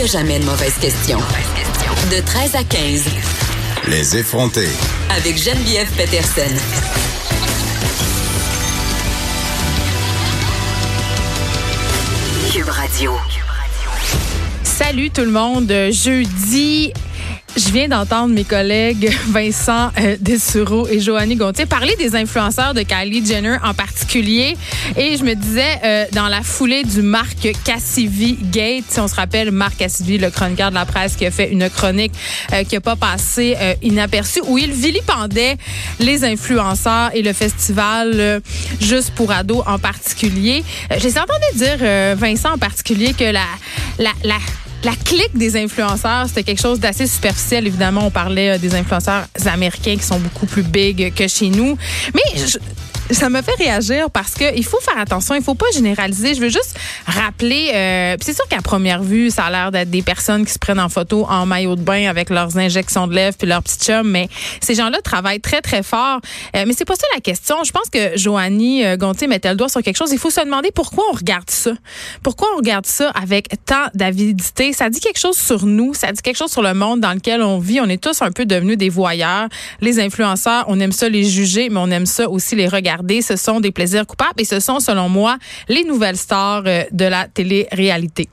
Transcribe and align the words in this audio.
n'y 0.00 0.04
a 0.04 0.12
jamais 0.12 0.38
de 0.38 0.46
mauvaise 0.46 0.78
question. 0.80 1.18
De 2.10 2.24
13 2.24 2.54
à 2.54 2.64
15. 2.64 3.04
Les 3.88 4.16
effronter. 4.16 4.68
Avec 5.10 5.36
Geneviève 5.36 5.90
Peterson. 5.94 6.54
Cube 12.50 12.68
Radio. 12.68 13.12
Salut 14.62 15.10
tout 15.10 15.20
le 15.20 15.32
monde. 15.32 15.70
Jeudi 15.90 16.94
je 17.60 17.72
viens 17.72 17.88
d'entendre 17.88 18.32
mes 18.32 18.44
collègues 18.44 19.14
Vincent 19.28 19.90
euh, 19.98 20.16
Dessureau 20.18 20.88
et 20.88 20.98
Joanny 20.98 21.36
Gontier 21.36 21.66
parler 21.66 21.94
des 21.96 22.16
influenceurs 22.16 22.72
de 22.72 22.82
Kylie 22.82 23.24
Jenner 23.24 23.56
en 23.62 23.74
particulier. 23.74 24.56
Et 24.96 25.16
je 25.16 25.24
me 25.24 25.34
disais, 25.34 25.78
euh, 25.84 26.06
dans 26.12 26.28
la 26.28 26.42
foulée 26.42 26.84
du 26.84 27.02
Marc 27.02 27.48
Cassivi 27.64 28.38
Gate, 28.40 28.84
si 28.88 28.98
on 29.00 29.08
se 29.08 29.14
rappelle, 29.14 29.50
Marc 29.50 29.76
Cassivi, 29.76 30.16
le 30.16 30.30
chroniqueur 30.30 30.70
de 30.70 30.74
la 30.74 30.86
presse 30.86 31.16
qui 31.16 31.26
a 31.26 31.30
fait 31.30 31.50
une 31.50 31.68
chronique 31.68 32.12
euh, 32.52 32.64
qui 32.64 32.76
n'a 32.76 32.80
pas 32.80 32.96
passé 32.96 33.56
euh, 33.60 33.74
inaperçue, 33.82 34.40
où 34.46 34.56
il 34.56 34.72
vilipendait 34.72 35.56
les 35.98 36.24
influenceurs 36.24 37.10
et 37.14 37.22
le 37.22 37.32
festival 37.32 38.12
euh, 38.14 38.40
Juste 38.80 39.10
pour 39.10 39.32
ados 39.32 39.62
en 39.66 39.78
particulier. 39.78 40.64
Euh, 40.90 40.96
J'ai 40.98 41.10
entendu 41.10 41.44
dire, 41.56 42.16
Vincent 42.16 42.54
en 42.54 42.58
particulier, 42.58 43.12
que 43.12 43.24
la, 43.24 43.44
la, 43.98 44.12
la 44.24 44.38
la 44.84 44.92
clique 44.96 45.36
des 45.36 45.56
influenceurs, 45.56 46.26
c'était 46.28 46.44
quelque 46.44 46.60
chose 46.60 46.80
d'assez 46.80 47.06
superficiel. 47.06 47.66
Évidemment, 47.66 48.06
on 48.06 48.10
parlait 48.10 48.50
euh, 48.50 48.58
des 48.58 48.74
influenceurs 48.74 49.26
américains 49.46 49.96
qui 49.96 50.02
sont 50.02 50.18
beaucoup 50.18 50.46
plus 50.46 50.62
big 50.62 51.12
que 51.14 51.28
chez 51.28 51.48
nous. 51.50 51.76
Mais 52.14 52.38
je, 52.38 52.58
ça 53.12 53.28
me 53.28 53.42
fait 53.42 53.54
réagir 53.58 54.10
parce 54.10 54.34
que 54.34 54.56
il 54.56 54.64
faut 54.64 54.80
faire 54.80 54.98
attention, 54.98 55.34
il 55.34 55.42
faut 55.42 55.54
pas 55.54 55.66
généraliser. 55.72 56.34
Je 56.34 56.40
veux 56.40 56.48
juste 56.48 56.78
rappeler, 57.06 57.70
euh, 57.74 58.16
c'est 58.20 58.34
sûr 58.34 58.46
qu'à 58.48 58.62
première 58.62 59.02
vue, 59.02 59.30
ça 59.30 59.44
a 59.44 59.50
l'air 59.50 59.70
d'être 59.72 59.90
des 59.90 60.02
personnes 60.02 60.44
qui 60.44 60.52
se 60.52 60.58
prennent 60.58 60.80
en 60.80 60.88
photo 60.88 61.26
en 61.28 61.46
maillot 61.46 61.76
de 61.76 61.82
bain 61.82 62.08
avec 62.08 62.30
leurs 62.30 62.56
injections 62.58 63.06
de 63.06 63.14
lèvres 63.14 63.36
puis 63.36 63.48
leurs 63.48 63.62
petits 63.62 63.78
chums, 63.78 64.08
mais 64.08 64.28
ces 64.60 64.74
gens-là 64.74 65.00
travaillent 65.02 65.40
très 65.40 65.60
très 65.60 65.82
fort. 65.82 66.20
Euh, 66.56 66.64
mais 66.66 66.74
c'est 66.76 66.84
pas 66.84 66.94
ça 66.94 67.06
la 67.14 67.20
question. 67.20 67.56
Je 67.64 67.72
pense 67.72 67.88
que 67.90 68.16
Joanie 68.16 68.84
euh, 68.84 68.96
Gontier 68.96 69.26
mettait 69.26 69.50
le 69.50 69.56
doigt 69.56 69.68
sur 69.68 69.82
quelque 69.82 69.96
chose. 69.96 70.12
Il 70.12 70.18
faut 70.18 70.30
se 70.30 70.40
demander 70.40 70.70
pourquoi 70.72 71.04
on 71.10 71.16
regarde 71.16 71.50
ça. 71.50 71.72
Pourquoi 72.22 72.48
on 72.54 72.58
regarde 72.58 72.86
ça 72.86 73.10
avec 73.10 73.48
tant 73.66 73.86
d'avidité? 73.94 74.72
Ça 74.72 74.90
dit 74.90 75.00
quelque 75.00 75.18
chose 75.18 75.36
sur 75.36 75.66
nous, 75.66 75.94
ça 75.94 76.12
dit 76.12 76.22
quelque 76.22 76.38
chose 76.38 76.52
sur 76.52 76.62
le 76.62 76.74
monde 76.74 77.00
dans 77.00 77.12
lequel 77.12 77.42
on 77.42 77.58
vit. 77.58 77.80
On 77.80 77.88
est 77.88 78.02
tous 78.02 78.22
un 78.22 78.30
peu 78.30 78.46
devenus 78.46 78.78
des 78.78 78.88
voyeurs. 78.88 79.48
Les 79.80 80.00
influenceurs, 80.00 80.64
on 80.68 80.78
aime 80.80 80.92
ça 80.92 81.08
les 81.08 81.24
juger, 81.24 81.68
mais 81.70 81.80
on 81.80 81.90
aime 81.90 82.06
ça 82.06 82.28
aussi 82.28 82.56
les 82.56 82.68
regarder 82.68 82.99
ce 83.20 83.36
sont 83.36 83.60
des 83.60 83.72
plaisirs 83.72 84.06
coupables 84.06 84.40
et 84.40 84.44
ce 84.44 84.60
sont, 84.60 84.80
selon 84.80 85.08
moi, 85.08 85.38
les 85.68 85.84
nouvelles 85.84 86.16
stars 86.16 86.62
euh, 86.66 86.84
de 86.92 87.04
la 87.04 87.26
télé-réalité. 87.28 88.28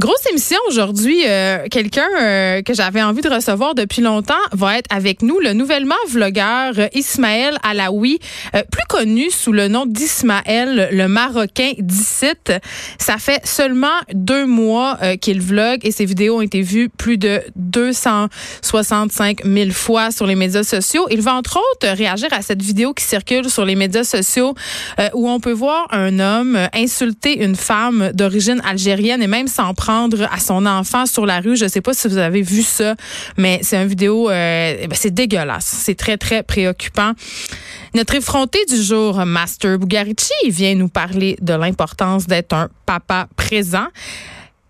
Grosse 0.00 0.24
émission 0.30 0.56
aujourd'hui. 0.66 1.24
Euh, 1.26 1.66
Quelqu'un 1.70 2.08
euh, 2.18 2.62
que 2.62 2.72
j'avais 2.72 3.02
envie 3.02 3.20
de 3.20 3.28
recevoir 3.28 3.74
depuis 3.74 4.00
longtemps 4.00 4.32
va 4.52 4.78
être 4.78 4.86
avec 4.88 5.20
nous, 5.20 5.40
le 5.40 5.52
nouvellement 5.52 5.94
vlogueur 6.08 6.72
euh, 6.78 6.88
Ismaël 6.94 7.58
Alaoui, 7.62 8.18
euh, 8.54 8.62
plus 8.72 8.86
connu 8.88 9.30
sous 9.30 9.52
le 9.52 9.68
nom 9.68 9.84
d'Ismaël, 9.84 10.88
le 10.90 11.06
Marocain 11.06 11.72
d'Icite. 11.78 12.50
Ça 12.98 13.18
fait 13.18 13.46
seulement 13.46 13.88
deux 14.14 14.46
mois 14.46 14.96
euh, 15.02 15.16
qu'il 15.16 15.42
vlogue 15.42 15.80
et 15.82 15.90
ses 15.90 16.06
vidéos 16.06 16.38
ont 16.38 16.40
été 16.40 16.62
vues 16.62 16.88
plus 16.88 17.18
de 17.18 17.42
265 17.56 19.44
000 19.44 19.70
fois 19.70 20.10
sur 20.10 20.26
les 20.26 20.34
médias 20.34 20.62
sociaux. 20.62 21.08
Il 21.10 21.20
va 21.20 21.34
entre 21.34 21.58
autres 21.58 21.94
réagir 21.94 22.28
à 22.32 22.40
cette 22.40 22.62
vidéo 22.62 22.94
qui 22.94 23.04
circule 23.04 23.50
sur 23.50 23.66
les 23.66 23.74
médias 23.74 24.04
sociaux 24.04 24.54
où 25.12 25.28
on 25.28 25.40
peut 25.40 25.52
voir 25.52 25.88
un 25.90 26.18
homme 26.20 26.58
insulter 26.72 27.42
une 27.44 27.56
femme 27.56 28.12
d'origine 28.14 28.62
algérienne 28.64 29.22
et 29.22 29.26
même 29.26 29.46
s'en 29.46 29.74
prendre 29.74 29.89
à 29.90 30.38
son 30.38 30.66
enfant 30.66 31.06
sur 31.06 31.26
la 31.26 31.40
rue. 31.40 31.56
Je 31.56 31.66
sais 31.66 31.80
pas 31.80 31.94
si 31.94 32.08
vous 32.08 32.18
avez 32.18 32.42
vu 32.42 32.62
ça, 32.62 32.94
mais 33.36 33.60
c'est 33.62 33.80
une 33.80 33.88
vidéo, 33.88 34.30
euh, 34.30 34.86
ben, 34.86 34.94
c'est 34.94 35.12
dégueulasse. 35.12 35.66
C'est 35.66 35.96
très, 35.96 36.16
très 36.16 36.42
préoccupant. 36.42 37.12
Notre 37.94 38.14
effronté 38.14 38.64
du 38.66 38.80
jour, 38.82 39.24
Master 39.26 39.78
Bugarici, 39.78 40.32
vient 40.46 40.74
nous 40.74 40.88
parler 40.88 41.36
de 41.40 41.54
l'importance 41.54 42.26
d'être 42.26 42.52
un 42.52 42.68
papa 42.86 43.28
présent. 43.36 43.88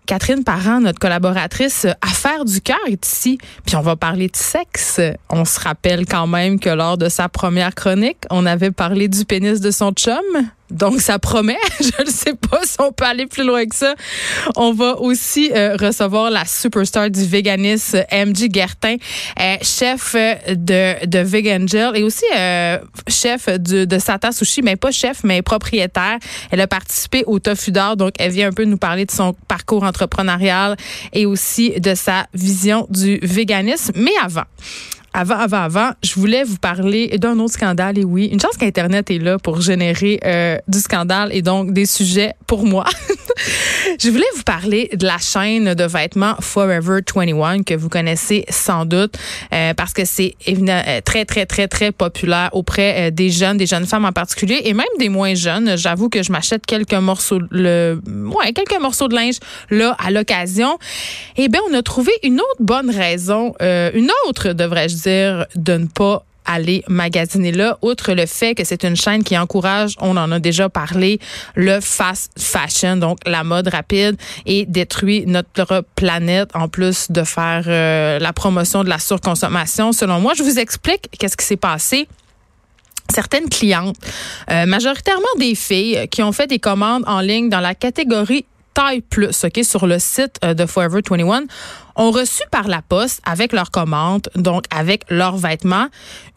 Catherine 0.07 0.43
Parent, 0.43 0.81
notre 0.81 0.99
collaboratrice 0.99 1.85
Affaires 2.01 2.43
du 2.43 2.59
cœur 2.59 2.79
est 2.87 3.05
ici. 3.05 3.37
Puis 3.65 3.75
on 3.75 3.81
va 3.81 3.95
parler 3.95 4.27
de 4.27 4.35
sexe. 4.35 4.99
On 5.29 5.45
se 5.45 5.59
rappelle 5.59 6.05
quand 6.05 6.27
même 6.27 6.59
que 6.59 6.69
lors 6.69 6.97
de 6.97 7.07
sa 7.07 7.29
première 7.29 7.73
chronique, 7.75 8.17
on 8.29 8.45
avait 8.45 8.71
parlé 8.71 9.07
du 9.07 9.23
pénis 9.23 9.61
de 9.61 9.71
son 9.71 9.91
chum. 9.91 10.17
Donc, 10.71 11.01
ça 11.01 11.19
promet. 11.19 11.57
Je 11.79 12.03
ne 12.03 12.09
sais 12.09 12.33
pas 12.33 12.61
si 12.63 12.75
on 12.79 12.91
peut 12.91 13.05
aller 13.05 13.27
plus 13.27 13.45
loin 13.45 13.65
que 13.65 13.75
ça. 13.75 13.95
On 14.55 14.73
va 14.73 14.97
aussi 14.99 15.51
euh, 15.53 15.75
recevoir 15.79 16.31
la 16.31 16.45
superstar 16.45 17.09
du 17.09 17.25
véganisme, 17.25 18.03
MJ 18.11 18.47
Gertin, 18.51 18.95
euh, 19.39 19.55
chef 19.61 20.15
de, 20.15 21.05
de 21.05 21.19
Vegan 21.19 21.67
Gel 21.67 21.95
et 21.95 22.03
aussi 22.03 22.25
euh, 22.35 22.79
chef 23.07 23.47
de, 23.47 23.85
de 23.85 23.99
Sata 23.99 24.31
Sushi, 24.31 24.61
mais 24.61 24.75
pas 24.75 24.91
chef, 24.91 25.23
mais 25.23 25.41
propriétaire. 25.41 26.17
Elle 26.51 26.61
a 26.61 26.67
participé 26.67 27.23
au 27.27 27.39
Tofu 27.39 27.71
d'or, 27.71 27.97
donc 27.97 28.13
elle 28.19 28.31
vient 28.31 28.49
un 28.49 28.53
peu 28.53 28.65
nous 28.65 28.77
parler 28.77 29.05
de 29.05 29.11
son 29.11 29.33
parcours 29.47 29.83
entrepreneurial 29.83 30.77
et 31.13 31.25
aussi 31.25 31.79
de 31.79 31.95
sa 31.95 32.27
vision 32.33 32.87
du 32.89 33.19
véganisme. 33.21 33.93
Mais 33.95 34.11
avant, 34.23 34.43
avant, 35.13 35.37
avant, 35.37 35.61
avant, 35.61 35.91
je 36.03 36.13
voulais 36.15 36.43
vous 36.43 36.57
parler 36.57 37.17
d'un 37.17 37.37
autre 37.39 37.53
scandale. 37.53 37.97
Et 37.97 38.05
oui, 38.05 38.27
une 38.27 38.39
chance 38.39 38.57
qu'Internet 38.57 39.11
est 39.11 39.19
là 39.19 39.37
pour 39.37 39.61
générer 39.61 40.19
euh, 40.25 40.57
du 40.67 40.79
scandale 40.79 41.29
et 41.33 41.41
donc 41.41 41.73
des 41.73 41.85
sujets 41.85 42.33
pour 42.47 42.65
moi. 42.65 42.85
je 43.99 44.09
voulais 44.09 44.25
vous 44.35 44.43
parler 44.43 44.89
de 44.93 45.05
la 45.05 45.17
chaîne 45.17 45.73
de 45.73 45.83
vêtements 45.83 46.35
Forever 46.39 47.01
21 47.15 47.63
que 47.63 47.73
vous 47.73 47.89
connaissez 47.89 48.45
sans 48.49 48.85
doute 48.85 49.17
euh, 49.53 49.73
parce 49.73 49.93
que 49.93 50.05
c'est 50.05 50.35
évidemment 50.45 50.83
très, 51.05 51.25
très, 51.25 51.45
très, 51.45 51.67
très 51.67 51.91
populaire 51.91 52.49
auprès 52.53 53.07
euh, 53.07 53.11
des 53.11 53.29
jeunes, 53.29 53.57
des 53.57 53.65
jeunes 53.65 53.85
femmes 53.85 54.05
en 54.05 54.11
particulier 54.11 54.61
et 54.65 54.73
même 54.73 54.85
des 54.99 55.09
moins 55.09 55.33
jeunes. 55.33 55.77
J'avoue 55.77 56.09
que 56.09 56.23
je 56.23 56.31
m'achète 56.31 56.65
quelques 56.65 56.93
morceaux, 56.93 57.39
le, 57.51 57.99
ouais, 58.05 58.53
quelques 58.53 58.79
morceaux 58.79 59.07
de 59.07 59.15
linge 59.15 59.35
là 59.69 59.95
à 59.99 60.11
l'occasion. 60.11 60.77
Eh 61.37 61.49
bien, 61.49 61.61
on 61.69 61.73
a 61.73 61.81
trouvé 61.81 62.11
une 62.23 62.39
autre 62.39 62.61
bonne 62.61 62.89
raison, 62.89 63.53
euh, 63.61 63.91
une 63.93 64.11
autre, 64.27 64.53
devrais-je 64.53 64.95
dire, 64.95 65.45
de 65.55 65.73
ne 65.73 65.85
pas 65.87 66.25
aller 66.51 66.83
magasiner 66.87 67.51
là, 67.51 67.77
outre 67.81 68.13
le 68.13 68.25
fait 68.25 68.55
que 68.55 68.63
c'est 68.63 68.83
une 68.83 68.95
chaîne 68.95 69.23
qui 69.23 69.37
encourage, 69.37 69.95
on 69.99 70.17
en 70.17 70.31
a 70.31 70.39
déjà 70.39 70.69
parlé, 70.69 71.19
le 71.55 71.79
fast 71.79 72.31
fashion, 72.37 72.97
donc 72.97 73.17
la 73.25 73.43
mode 73.43 73.67
rapide, 73.67 74.17
et 74.45 74.65
détruit 74.65 75.25
notre 75.25 75.83
planète 75.95 76.49
en 76.53 76.67
plus 76.67 77.11
de 77.11 77.23
faire 77.23 77.63
euh, 77.67 78.19
la 78.19 78.33
promotion 78.33 78.83
de 78.83 78.89
la 78.89 78.99
surconsommation. 78.99 79.91
Selon 79.91 80.19
moi, 80.19 80.33
je 80.35 80.43
vous 80.43 80.59
explique 80.59 81.09
qu'est-ce 81.17 81.37
qui 81.37 81.45
s'est 81.45 81.57
passé 81.57 82.07
certaines 83.11 83.49
clientes, 83.49 83.97
euh, 84.49 84.65
majoritairement 84.65 85.35
des 85.37 85.53
filles, 85.53 86.07
qui 86.09 86.23
ont 86.23 86.31
fait 86.31 86.47
des 86.47 86.59
commandes 86.59 87.03
en 87.07 87.19
ligne 87.19 87.49
dans 87.49 87.59
la 87.59 87.75
catégorie 87.75 88.45
taille 88.73 89.01
plus, 89.01 89.43
OK, 89.43 89.59
sur 89.63 89.87
le 89.87 89.99
site 89.99 90.37
euh, 90.43 90.53
de 90.53 90.65
Forever 90.65 91.01
21, 91.09 91.43
ont 91.95 92.11
reçu 92.11 92.43
par 92.51 92.67
la 92.67 92.81
poste 92.81 93.21
avec 93.25 93.53
leur 93.53 93.71
commande, 93.71 94.29
donc 94.35 94.65
avec 94.71 95.03
leurs 95.09 95.37
vêtements, 95.37 95.87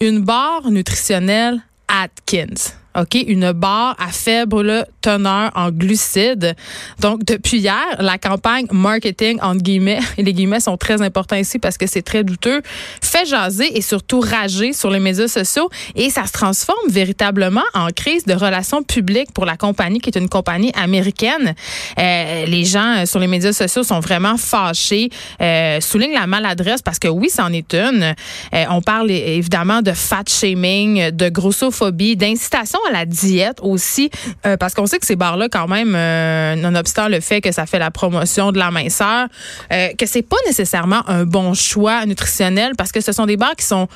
une 0.00 0.21
barre 0.21 0.71
nutritionnelle 0.71 1.62
Atkins. 1.89 2.73
OK, 2.97 3.15
une 3.27 3.53
barre 3.53 3.97
à 3.99 4.09
faible 4.09 4.87
teneur 5.04 5.50
en 5.54 5.70
glucides. 5.70 6.56
Donc, 6.98 7.25
depuis 7.25 7.59
hier, 7.59 7.84
la 7.98 8.16
campagne 8.16 8.66
marketing, 8.72 9.38
entre 9.42 9.62
guillemets, 9.62 10.00
et 10.16 10.22
les 10.26 10.32
guillemets 10.32 10.60
sont 10.60 10.78
très 10.78 11.03
importants 11.03 11.37
ici 11.37 11.59
parce 11.59 11.76
que 11.76 11.87
c'est 11.87 12.00
très 12.00 12.25
douteux, 12.25 12.62
fait 13.03 13.26
jaser 13.26 13.76
et 13.76 13.82
surtout 13.82 14.20
rager 14.20 14.72
sur 14.72 14.91
les 14.91 15.00
médias 15.00 15.28
sociaux 15.28 15.69
et 15.94 16.09
ça 16.09 16.25
se 16.26 16.32
transforme 16.32 16.88
véritablement 16.88 17.69
en 17.75 17.88
crise 17.88 18.25
de 18.25 18.32
relations 18.32 18.82
publiques 18.82 19.32
pour 19.34 19.44
la 19.44 19.58
compagnie 19.58 20.00
qui 20.00 20.08
est 20.08 20.19
une 20.19 20.31
compagnie 20.31 20.73
américaine. 20.75 21.55
Euh, 21.99 22.46
les 22.46 22.64
gens 22.64 23.02
euh, 23.02 23.06
sur 23.06 23.20
les 23.20 23.26
médias 23.26 23.52
sociaux 23.52 23.82
sont 23.82 24.00
vraiment 24.00 24.38
fâchés, 24.38 25.11
euh, 25.43 25.81
soulignent 25.81 26.14
la 26.14 26.26
maladresse 26.26 26.81
parce 26.81 26.99
que 26.99 27.08
oui, 27.08 27.29
c'en 27.29 27.52
est 27.52 27.75
une. 27.75 28.14
Euh, 28.55 28.64
on 28.70 28.81
parle 28.81 29.11
évidemment 29.11 29.82
de 29.82 29.93
fat 29.93 30.25
shaming, 30.26 31.11
de 31.11 31.29
grossophobie, 31.29 32.17
d'incitation 32.17 32.79
à 32.88 32.93
la 32.93 33.05
diète 33.05 33.58
aussi, 33.61 34.11
parce 34.58 34.75
qu'on 34.75 34.87
sait 34.87 34.94
que 34.99 35.06
ces 35.06 35.17
bars-là, 35.17 35.49
quand 35.49 35.69
même, 35.69 35.94
euh, 35.94 36.55
nonobstant 36.56 37.08
le 37.08 37.20
fait 37.20 37.41
que 37.41 37.52
ça 37.52 37.67
fait 37.67 37.79
la 37.79 37.91
promotion 37.91 38.52
de 38.52 38.58
la 38.58 38.70
minceur, 38.70 39.29
euh, 39.73 39.88
que 39.99 40.06
c'est 40.06 40.23
pas 40.23 40.37
nécessairement 40.46 41.08
un 41.08 41.25
bon 41.25 41.55
choix 41.55 42.06
nutritionnel 42.06 42.73
parce 42.76 42.93
que 42.93 43.00
ce 43.00 43.12
sont 43.12 43.26
des 43.26 43.37
bars 43.37 43.56
qui 43.56 43.64
sont 43.64 43.88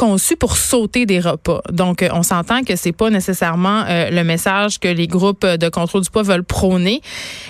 conçus 0.00 0.36
pour 0.36 0.56
sauter 0.56 1.04
des 1.04 1.20
repas. 1.20 1.60
Donc, 1.70 2.02
euh, 2.02 2.08
on 2.12 2.22
s'entend 2.22 2.62
que 2.62 2.74
c'est 2.74 2.92
pas 2.92 3.10
nécessairement 3.10 3.84
euh, 3.86 4.08
le 4.10 4.24
message 4.24 4.78
que 4.80 4.88
les 4.88 5.06
groupes 5.06 5.44
de 5.44 5.68
contrôle 5.68 6.02
du 6.02 6.10
poids 6.10 6.22
veulent 6.22 6.42
prôner. 6.42 7.02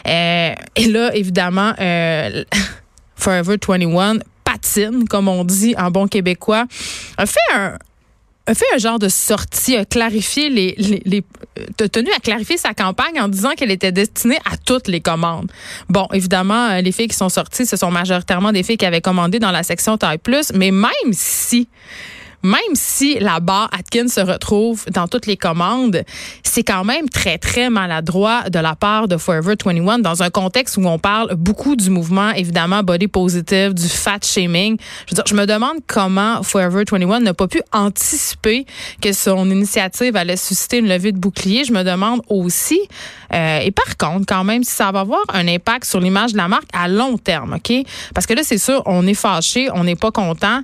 Euh, 0.08 0.52
et 0.74 0.86
là, 0.86 1.14
évidemment, 1.14 1.72
Forever 3.14 3.56
21 3.68 4.18
patine, 4.42 5.06
comme 5.08 5.28
on 5.28 5.44
dit 5.44 5.76
en 5.78 5.92
bon 5.92 6.08
québécois, 6.08 6.64
a 7.18 7.26
fait 7.26 7.38
un, 7.54 7.76
a 8.50 8.54
fait 8.54 8.66
un 8.74 8.78
genre 8.78 8.98
de 8.98 9.08
sortie, 9.08 9.76
a 9.76 9.84
clarifié 9.84 10.48
les, 10.48 10.74
les, 10.76 11.02
les 11.04 11.24
a 11.80 11.88
tenu 11.88 12.10
à 12.12 12.18
clarifier 12.18 12.56
sa 12.56 12.74
campagne 12.74 13.20
en 13.20 13.28
disant 13.28 13.50
qu'elle 13.56 13.70
était 13.70 13.92
destinée 13.92 14.38
à 14.50 14.56
toutes 14.56 14.88
les 14.88 15.00
commandes. 15.00 15.50
Bon, 15.88 16.06
évidemment, 16.12 16.76
les 16.80 16.92
filles 16.92 17.08
qui 17.08 17.16
sont 17.16 17.28
sorties, 17.28 17.66
ce 17.66 17.76
sont 17.76 17.90
majoritairement 17.90 18.52
des 18.52 18.62
filles 18.62 18.76
qui 18.76 18.86
avaient 18.86 19.00
commandé 19.00 19.38
dans 19.38 19.52
la 19.52 19.62
section 19.62 19.96
taille 19.96 20.18
plus, 20.18 20.52
mais 20.52 20.70
même 20.70 21.12
si 21.12 21.68
même 22.42 22.74
si 22.74 23.18
la 23.18 23.40
barre 23.40 23.68
Atkins 23.72 24.08
se 24.08 24.20
retrouve 24.20 24.84
dans 24.92 25.08
toutes 25.08 25.26
les 25.26 25.36
commandes, 25.36 26.04
c'est 26.42 26.62
quand 26.62 26.84
même 26.84 27.08
très, 27.08 27.38
très 27.38 27.70
maladroit 27.70 28.48
de 28.50 28.58
la 28.58 28.74
part 28.74 29.08
de 29.08 29.16
Forever 29.16 29.54
21 29.62 29.98
dans 29.98 30.22
un 30.22 30.30
contexte 30.30 30.76
où 30.76 30.86
on 30.86 30.98
parle 30.98 31.34
beaucoup 31.34 31.76
du 31.76 31.90
mouvement, 31.90 32.30
évidemment, 32.30 32.82
body 32.82 33.08
positive, 33.08 33.74
du 33.74 33.88
fat 33.88 34.18
shaming. 34.22 34.76
Je 35.06 35.12
veux 35.12 35.14
dire, 35.16 35.24
je 35.26 35.34
me 35.34 35.46
demande 35.46 35.78
comment 35.86 36.42
Forever 36.42 36.84
21 36.90 37.20
n'a 37.20 37.34
pas 37.34 37.48
pu 37.48 37.62
anticiper 37.72 38.66
que 39.00 39.12
son 39.12 39.50
initiative 39.50 40.16
allait 40.16 40.36
susciter 40.36 40.78
une 40.78 40.88
levée 40.88 41.12
de 41.12 41.18
bouclier. 41.18 41.64
Je 41.64 41.72
me 41.72 41.82
demande 41.82 42.22
aussi, 42.28 42.80
euh, 43.32 43.60
et 43.60 43.70
par 43.70 43.96
contre, 43.96 44.26
quand 44.26 44.44
même, 44.44 44.64
si 44.64 44.72
ça 44.72 44.90
va 44.92 45.00
avoir 45.00 45.22
un 45.32 45.46
impact 45.48 45.84
sur 45.84 46.00
l'image 46.00 46.32
de 46.32 46.36
la 46.36 46.48
marque 46.48 46.68
à 46.72 46.88
long 46.88 47.18
terme, 47.18 47.54
OK? 47.54 47.72
Parce 48.14 48.26
que 48.26 48.34
là, 48.34 48.42
c'est 48.44 48.58
sûr, 48.58 48.82
on 48.86 49.06
est 49.06 49.14
fâché, 49.14 49.68
on 49.74 49.84
n'est 49.84 49.96
pas 49.96 50.10
content, 50.10 50.60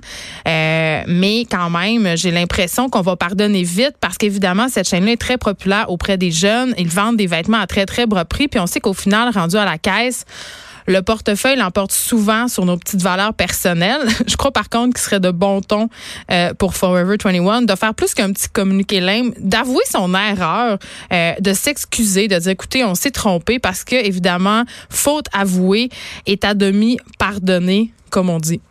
euh, 0.47 1.03
mais 1.07 1.45
quand 1.49 1.69
même, 1.69 2.15
j'ai 2.17 2.31
l'impression 2.31 2.89
qu'on 2.89 3.01
va 3.01 3.15
pardonner 3.15 3.63
vite 3.63 3.95
parce 3.99 4.17
qu'évidemment, 4.17 4.67
cette 4.69 4.87
chaîne-là 4.87 5.13
est 5.13 5.21
très 5.21 5.37
populaire 5.37 5.89
auprès 5.89 6.17
des 6.17 6.31
jeunes. 6.31 6.73
Ils 6.77 6.89
vendent 6.89 7.17
des 7.17 7.27
vêtements 7.27 7.59
à 7.59 7.67
très, 7.67 7.85
très 7.85 8.05
bas 8.05 8.25
prix. 8.25 8.47
Puis 8.47 8.59
on 8.59 8.67
sait 8.67 8.79
qu'au 8.79 8.93
final, 8.93 9.31
rendu 9.33 9.55
à 9.55 9.65
la 9.65 9.77
caisse, 9.77 10.25
le 10.87 11.01
portefeuille 11.01 11.57
l'emporte 11.57 11.91
souvent 11.91 12.47
sur 12.47 12.65
nos 12.65 12.77
petites 12.77 13.01
valeurs 13.01 13.33
personnelles. 13.33 14.07
Je 14.27 14.35
crois 14.35 14.51
par 14.51 14.69
contre 14.69 14.93
qu'il 14.95 15.03
serait 15.03 15.19
de 15.19 15.31
bon 15.31 15.61
ton 15.61 15.89
euh, 16.31 16.53
pour 16.53 16.75
Forever 16.75 17.17
21 17.23 17.63
de 17.63 17.75
faire 17.75 17.93
plus 17.93 18.13
qu'un 18.13 18.31
petit 18.31 18.49
communiqué 18.49 18.99
lame, 18.99 19.33
d'avouer 19.37 19.83
son 19.89 20.13
erreur, 20.15 20.77
euh, 21.11 21.33
de 21.39 21.53
s'excuser, 21.53 22.27
de 22.27 22.37
dire 22.37 22.51
écoutez, 22.51 22.83
on 22.83 22.95
s'est 22.95 23.11
trompé 23.11 23.59
parce 23.59 23.83
que 23.83 23.95
évidemment, 23.95 24.63
faute 24.89 25.27
avouée 25.33 25.89
est 26.25 26.45
à 26.45 26.53
demi 26.53 26.97
pardonnée, 27.19 27.91
comme 28.09 28.29
on 28.29 28.39
dit. 28.39 28.61